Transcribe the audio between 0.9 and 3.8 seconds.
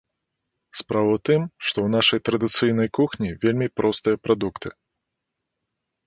ў тым, што ў нашай традыцыйнай кухні вельмі